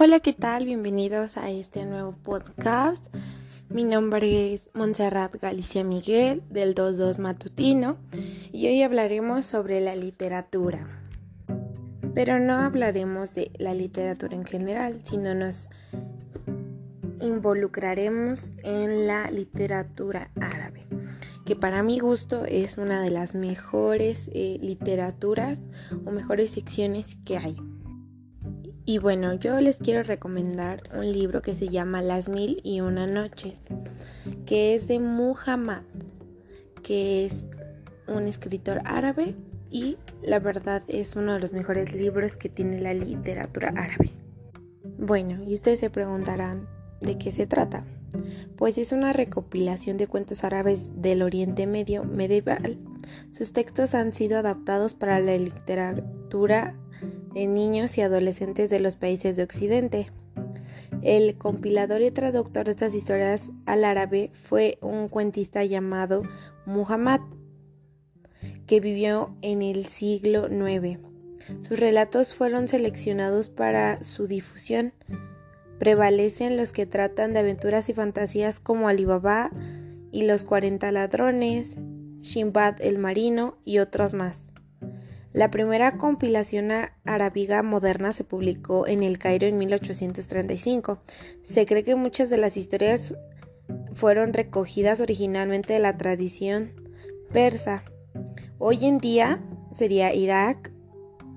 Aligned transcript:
Hola, 0.00 0.20
¿qué 0.20 0.32
tal? 0.32 0.64
Bienvenidos 0.64 1.36
a 1.36 1.50
este 1.50 1.84
nuevo 1.84 2.12
podcast. 2.22 3.04
Mi 3.68 3.82
nombre 3.82 4.54
es 4.54 4.70
Montserrat 4.72 5.34
Galicia 5.42 5.82
Miguel 5.82 6.44
del 6.50 6.74
22 6.74 7.18
Matutino 7.18 7.96
y 8.52 8.68
hoy 8.68 8.84
hablaremos 8.84 9.44
sobre 9.44 9.80
la 9.80 9.96
literatura. 9.96 10.86
Pero 12.14 12.38
no 12.38 12.58
hablaremos 12.60 13.34
de 13.34 13.50
la 13.58 13.74
literatura 13.74 14.36
en 14.36 14.44
general, 14.44 15.00
sino 15.02 15.34
nos 15.34 15.68
involucraremos 17.20 18.52
en 18.62 19.08
la 19.08 19.32
literatura 19.32 20.30
árabe, 20.40 20.86
que 21.44 21.56
para 21.56 21.82
mi 21.82 21.98
gusto 21.98 22.44
es 22.44 22.78
una 22.78 23.02
de 23.02 23.10
las 23.10 23.34
mejores 23.34 24.30
eh, 24.32 24.58
literaturas 24.60 25.62
o 26.06 26.12
mejores 26.12 26.52
secciones 26.52 27.18
que 27.24 27.36
hay. 27.36 27.56
Y 28.88 28.96
bueno, 28.96 29.34
yo 29.34 29.60
les 29.60 29.76
quiero 29.76 30.02
recomendar 30.02 30.82
un 30.94 31.12
libro 31.12 31.42
que 31.42 31.54
se 31.54 31.68
llama 31.68 32.00
Las 32.00 32.30
Mil 32.30 32.58
y 32.64 32.80
Una 32.80 33.06
Noches, 33.06 33.66
que 34.46 34.74
es 34.74 34.88
de 34.88 34.98
Muhammad, 34.98 35.82
que 36.82 37.26
es 37.26 37.44
un 38.06 38.26
escritor 38.26 38.80
árabe 38.86 39.36
y 39.70 39.98
la 40.22 40.38
verdad 40.38 40.82
es 40.88 41.16
uno 41.16 41.34
de 41.34 41.40
los 41.40 41.52
mejores 41.52 41.92
libros 41.92 42.38
que 42.38 42.48
tiene 42.48 42.80
la 42.80 42.94
literatura 42.94 43.74
árabe. 43.76 44.10
Bueno, 44.96 45.44
y 45.44 45.52
ustedes 45.52 45.80
se 45.80 45.90
preguntarán, 45.90 46.66
¿de 47.02 47.18
qué 47.18 47.30
se 47.30 47.46
trata? 47.46 47.84
Pues 48.56 48.78
es 48.78 48.92
una 48.92 49.12
recopilación 49.12 49.98
de 49.98 50.06
cuentos 50.06 50.44
árabes 50.44 51.02
del 51.02 51.20
Oriente 51.20 51.66
Medio 51.66 52.04
medieval. 52.04 52.78
Sus 53.32 53.52
textos 53.52 53.94
han 53.94 54.14
sido 54.14 54.38
adaptados 54.38 54.94
para 54.94 55.20
la 55.20 55.34
de 56.28 57.46
niños 57.46 57.96
y 57.96 58.02
adolescentes 58.02 58.70
de 58.70 58.80
los 58.80 58.96
países 58.96 59.36
de 59.36 59.42
Occidente. 59.42 60.10
El 61.02 61.38
compilador 61.38 62.02
y 62.02 62.10
traductor 62.10 62.66
de 62.66 62.72
estas 62.72 62.94
historias 62.94 63.50
al 63.66 63.84
árabe 63.84 64.30
fue 64.34 64.78
un 64.82 65.08
cuentista 65.08 65.64
llamado 65.64 66.22
Muhammad, 66.66 67.20
que 68.66 68.80
vivió 68.80 69.36
en 69.40 69.62
el 69.62 69.86
siglo 69.86 70.48
IX. 70.48 70.98
Sus 71.62 71.80
relatos 71.80 72.34
fueron 72.34 72.68
seleccionados 72.68 73.48
para 73.48 74.02
su 74.02 74.26
difusión. 74.26 74.92
Prevalecen 75.78 76.56
los 76.56 76.72
que 76.72 76.84
tratan 76.84 77.32
de 77.32 77.38
aventuras 77.38 77.88
y 77.88 77.94
fantasías 77.94 78.60
como 78.60 78.88
Alibaba 78.88 79.50
y 80.10 80.26
los 80.26 80.44
40 80.44 80.92
ladrones, 80.92 81.76
Shimbad 82.20 82.82
el 82.82 82.98
marino 82.98 83.56
y 83.64 83.78
otros 83.78 84.12
más. 84.12 84.47
La 85.38 85.52
primera 85.52 85.98
compilación 85.98 86.72
arábiga 87.04 87.62
moderna 87.62 88.12
se 88.12 88.24
publicó 88.24 88.88
en 88.88 89.04
el 89.04 89.18
Cairo 89.18 89.46
en 89.46 89.56
1835. 89.56 91.00
Se 91.44 91.64
cree 91.64 91.84
que 91.84 91.94
muchas 91.94 92.28
de 92.28 92.38
las 92.38 92.56
historias 92.56 93.14
fueron 93.92 94.32
recogidas 94.32 95.00
originalmente 95.00 95.74
de 95.74 95.78
la 95.78 95.96
tradición 95.96 96.72
persa. 97.32 97.84
Hoy 98.58 98.84
en 98.84 98.98
día 98.98 99.40
sería 99.70 100.12
Irak, 100.12 100.72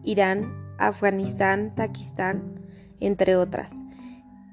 Irán, 0.03 0.51
Afganistán, 0.79 1.71
Pakistán, 1.75 2.59
entre 2.99 3.35
otras, 3.35 3.71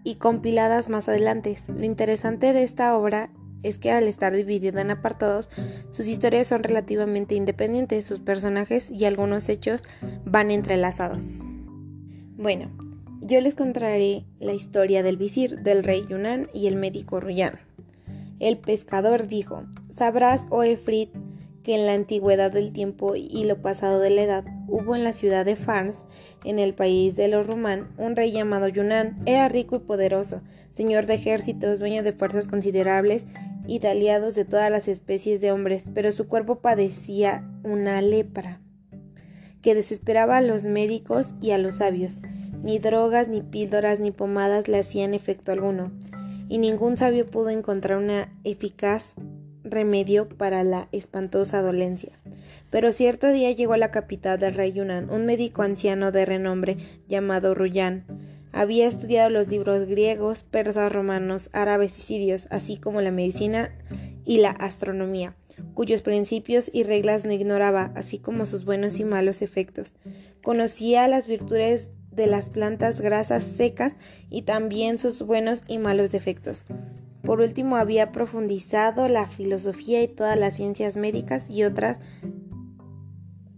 y 0.05 0.17
compiladas 0.17 0.91
más 0.91 1.09
adelante. 1.09 1.57
Lo 1.69 1.87
interesante 1.87 2.53
de 2.53 2.65
esta 2.65 2.95
obra 2.95 3.31
es 3.63 3.79
que 3.79 3.91
al 3.91 4.05
estar 4.09 4.33
dividida 4.33 4.81
en 4.81 4.91
apartados, 4.91 5.51
sus 5.89 6.07
historias 6.07 6.47
son 6.47 6.63
relativamente 6.63 7.35
independientes, 7.35 8.07
sus 8.07 8.21
personajes 8.21 8.91
y 8.91 9.05
algunos 9.05 9.49
hechos 9.49 9.83
van 10.25 10.51
entrelazados. 10.51 11.39
Bueno, 12.37 12.71
yo 13.21 13.41
les 13.41 13.55
contaré 13.55 14.25
la 14.39 14.53
historia 14.53 15.03
del 15.03 15.17
visir, 15.17 15.61
del 15.61 15.83
rey 15.83 16.05
Yunnan 16.09 16.49
y 16.55 16.67
el 16.67 16.77
médico 16.77 17.21
Ruyan. 17.21 17.59
El 18.39 18.59
pescador 18.59 19.27
dijo, 19.27 19.65
sabrás, 19.91 20.47
oh 20.51 20.63
Efrit, 20.63 21.11
que 21.69 21.75
en 21.75 21.85
la 21.85 21.93
antigüedad 21.93 22.51
del 22.51 22.73
tiempo 22.73 23.15
y 23.15 23.45
lo 23.45 23.61
pasado 23.61 24.01
de 24.01 24.09
la 24.09 24.23
edad 24.23 24.45
hubo 24.69 24.97
en 24.97 25.05
la 25.05 25.13
ciudad 25.13 25.45
de 25.45 25.55
Fars, 25.55 26.07
en 26.43 26.59
el 26.59 26.73
país 26.73 27.15
de 27.15 27.29
los 27.29 27.47
Rumán, 27.47 27.91
un 27.99 28.17
rey 28.17 28.33
llamado 28.33 28.69
Yunnan. 28.69 29.21
Era 29.27 29.51
rico 29.51 29.77
y 29.77 29.81
poderoso, 29.81 30.41
señor 30.73 31.05
de 31.05 31.17
ejércitos, 31.17 31.79
dueño 31.79 32.03
de 32.03 32.15
fuerzas 32.15 32.49
considerables 32.49 33.27
y 33.67 33.81
de 33.81 33.89
aliados 33.89 34.35
de 34.35 34.47
todas 34.47 34.71
las 34.71 34.89
especies 34.89 35.43
de 35.43 35.53
hombres, 35.53 35.91
pero 35.93 36.11
su 36.11 36.27
cuerpo 36.27 36.63
padecía 36.63 37.47
una 37.65 38.01
lepra 38.01 38.63
que 39.61 39.75
desesperaba 39.75 40.39
a 40.39 40.41
los 40.41 40.65
médicos 40.65 41.35
y 41.43 41.51
a 41.51 41.59
los 41.59 41.75
sabios. 41.75 42.17
Ni 42.63 42.79
drogas, 42.79 43.29
ni 43.29 43.43
píldoras, 43.43 44.01
ni 44.01 44.11
pomadas 44.11 44.69
le 44.69 44.79
hacían 44.79 45.13
efecto 45.13 45.53
alguno, 45.53 45.93
y 46.49 46.57
ningún 46.57 46.97
sabio 46.97 47.31
pudo 47.31 47.51
encontrar 47.51 47.99
una 47.99 48.35
eficaz 48.43 49.17
remedio 49.71 50.29
para 50.29 50.65
la 50.65 50.89
espantosa 50.93 51.63
dolencia. 51.63 52.19
Pero 52.71 52.93
cierto 52.93 53.31
día 53.31 53.51
llegó 53.53 53.75
a 53.75 53.79
la 53.79 53.91
capital 53.91 54.39
del 54.39 54.55
rey 54.55 54.73
Yunnan 54.73 55.11
un 55.11 55.27
médico 55.27 55.63
anciano 55.63 56.13
de 56.13 56.25
renombre 56.25 56.77
llamado 57.09 57.55
Ruyan, 57.55 58.05
había 58.53 58.87
estudiado 58.87 59.31
los 59.31 59.49
libros 59.49 59.87
griegos, 59.87 60.43
persas, 60.43 60.91
romanos, 60.91 61.51
árabes 61.53 61.97
y 61.99 62.01
sirios, 62.01 62.49
así 62.51 62.79
como 62.79 63.01
la 63.01 63.11
medicina 63.11 63.71
y 64.25 64.39
la 64.39 64.51
astronomía, 64.51 65.37
cuyos 65.75 66.03
principios 66.03 66.71
y 66.73 66.83
reglas 66.83 67.25
no 67.25 67.33
ignoraba, 67.33 67.93
así 67.95 68.19
como 68.19 68.47
sus 68.47 68.65
buenos 68.65 68.99
y 68.99 69.05
malos 69.05 69.43
efectos. 69.43 69.95
Conocía 70.43 71.07
las 71.09 71.27
virtudes 71.27 71.91
de 72.11 72.27
las 72.27 72.51
plantas 72.51 73.01
grasas 73.01 73.45
secas 73.45 73.97
y 74.31 74.43
también 74.43 74.99
sus 74.99 75.23
buenos 75.23 75.63
y 75.69 75.79
malos 75.79 76.15
efectos. 76.15 76.65
Por 77.23 77.41
último, 77.41 77.77
había 77.77 78.13
profundizado 78.13 79.09
la 79.09 79.27
filosofía 79.27 80.03
y 80.03 80.09
todas 80.09 80.39
las 80.39 80.55
ciencias 80.55 80.97
médicas 80.97 81.51
y 81.51 81.65
otras 81.65 82.01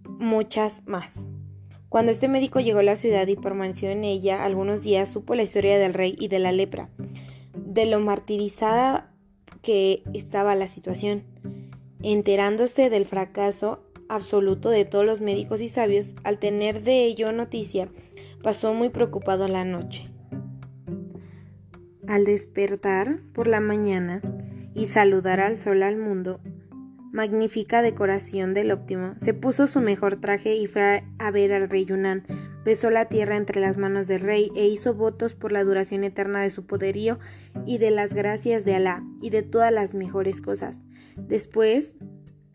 muchas 0.04 0.87
más. 0.87 1.26
Cuando 1.88 2.12
este 2.12 2.28
médico 2.28 2.60
llegó 2.60 2.78
a 2.78 2.84
la 2.84 2.94
ciudad 2.94 3.26
y 3.26 3.37
permaneció 3.37 3.91
en 3.91 4.04
ella 4.04 4.44
algunos 4.44 4.84
días, 4.84 5.09
supo 5.09 5.34
la 5.34 5.43
historia 5.43 5.78
del 5.78 5.93
rey 5.93 6.15
y 6.19 6.28
de 6.28 6.38
la 6.38 6.53
lepra, 6.53 6.88
de 7.56 7.87
lo 7.87 7.98
martirizada 8.00 9.12
que 9.62 10.04
estaba 10.15 10.54
la 10.54 10.69
situación. 10.69 11.25
Enterándose 12.03 12.91
del 12.91 13.06
fracaso 13.06 13.82
absoluto 14.09 14.71
de 14.71 14.84
todos 14.84 15.04
los 15.04 15.21
médicos 15.21 15.60
y 15.60 15.69
sabios, 15.69 16.15
al 16.22 16.38
tener 16.38 16.82
de 16.82 17.04
ello 17.04 17.32
noticia, 17.32 17.88
pasó 18.42 18.72
muy 18.72 18.88
preocupado 18.88 19.48
la 19.48 19.65
noche. 19.65 20.04
Al 22.10 22.25
despertar 22.25 23.21
por 23.32 23.47
la 23.47 23.60
mañana 23.60 24.21
y 24.75 24.87
saludar 24.87 25.38
al 25.38 25.56
sol 25.56 25.84
al 25.84 25.97
mundo, 25.97 26.41
magnífica 27.12 27.82
decoración 27.82 28.53
del 28.53 28.72
óptimo, 28.72 29.15
se 29.21 29.32
puso 29.32 29.69
su 29.69 29.78
mejor 29.78 30.16
traje 30.16 30.56
y 30.56 30.66
fue 30.66 31.04
a 31.21 31.31
ver 31.31 31.53
al 31.53 31.71
rey 31.71 31.84
Yunnan. 31.84 32.26
Besó 32.65 32.91
la 32.91 33.04
tierra 33.04 33.37
entre 33.37 33.60
las 33.60 33.78
manos 33.78 34.09
del 34.09 34.22
rey 34.22 34.50
e 34.56 34.66
hizo 34.66 34.93
votos 34.93 35.37
por 35.37 35.53
la 35.53 35.62
duración 35.62 36.03
eterna 36.03 36.43
de 36.43 36.50
su 36.50 36.66
poderío 36.66 37.21
y 37.65 37.78
de 37.78 37.93
las 37.93 38.12
gracias 38.12 38.65
de 38.65 38.75
Alá 38.75 39.04
y 39.22 39.31
de 39.31 39.44
todas 39.44 39.72
las 39.72 39.94
mejores 39.94 40.41
cosas. 40.41 40.81
Después 41.16 41.94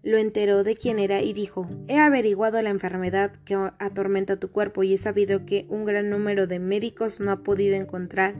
lo 0.03 0.17
enteró 0.17 0.65
de 0.65 0.75
quién 0.75 0.99
era 0.99 1.21
y 1.21 1.31
dijo, 1.31 1.69
he 1.87 1.97
averiguado 1.97 2.61
la 2.61 2.71
enfermedad 2.71 3.31
que 3.45 3.55
atormenta 3.55 4.35
tu 4.35 4.51
cuerpo 4.51 4.83
y 4.83 4.95
he 4.95 4.97
sabido 4.97 5.45
que 5.45 5.65
un 5.69 5.85
gran 5.85 6.09
número 6.09 6.45
de 6.45 6.59
médicos 6.59 7.21
no 7.21 7.31
ha 7.31 7.41
podido 7.41 7.77
encontrar 7.77 8.35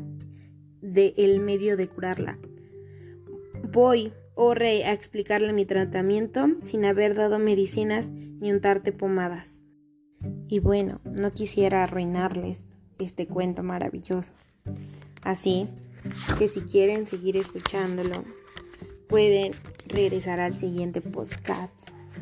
de 0.94 1.14
el 1.18 1.40
medio 1.40 1.78
de 1.78 1.88
curarla. 1.88 2.38
Voy 3.72 4.14
o 4.36 4.54
rey 4.54 4.84
a 4.84 4.94
explicarle 4.94 5.54
mi 5.54 5.66
tratamiento 5.66 6.48
sin 6.62 6.86
haber 6.86 7.16
dado 7.16 7.40
medicinas 7.40 8.10
ni 8.10 8.52
untarte 8.52 8.92
pomadas. 8.92 9.64
Y 10.48 10.60
bueno, 10.60 11.02
no 11.04 11.32
quisiera 11.32 11.84
arruinarles 11.84 12.68
este 13.00 13.28
cuento 13.28 13.64
maravilloso. 13.64 14.34
Así 15.24 15.68
que 16.38 16.48
si 16.48 16.62
quieren 16.62 17.08
seguir 17.08 17.38
escuchándolo, 17.38 18.24
pueden 19.08 19.54
regresar 19.88 20.40
al 20.40 20.54
siguiente 20.54 21.02
podcast 21.02 21.74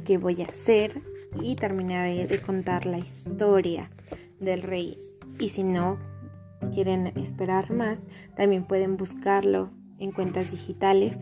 que 0.06 0.18
voy 0.18 0.42
a 0.42 0.46
hacer 0.46 1.02
y 1.42 1.56
terminaré 1.56 2.28
de 2.28 2.42
contar 2.42 2.86
la 2.86 3.00
historia 3.00 3.92
del 4.40 4.62
rey. 4.62 4.98
Y 5.40 5.50
si 5.50 5.64
no 5.64 5.98
quieren 6.72 7.08
esperar 7.16 7.72
más, 7.72 8.02
también 8.36 8.66
pueden 8.66 8.98
buscarlo 8.98 9.72
en 10.00 10.12
cuentas 10.12 10.52
digitales 10.52 11.18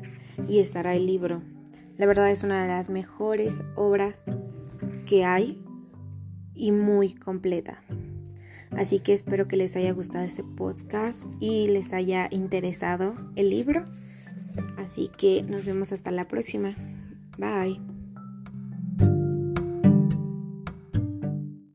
y 0.48 0.60
estará 0.60 0.96
el 0.96 1.06
libro. 1.06 1.42
La 1.98 2.06
verdad 2.06 2.32
es 2.32 2.44
una 2.44 2.64
de 2.64 2.70
las 2.70 2.90
mejores 2.90 3.62
obras 3.76 4.24
que 5.06 5.26
hay 5.26 5.62
y 6.56 6.72
muy 6.72 7.14
completa. 7.14 7.84
Así 8.72 9.00
que 9.00 9.14
espero 9.14 9.48
que 9.48 9.58
les 9.58 9.76
haya 9.76 9.92
gustado 9.92 10.24
este 10.24 10.44
podcast 10.44 11.26
y 11.40 11.68
les 11.68 11.94
haya 11.94 12.28
interesado 12.32 13.16
el 13.36 13.50
libro. 13.50 13.86
Así 14.78 15.10
que 15.18 15.44
nos 15.44 15.66
vemos 15.66 15.92
hasta 15.92 16.12
la 16.12 16.28
próxima. 16.28 16.76
Bye. 17.38 17.91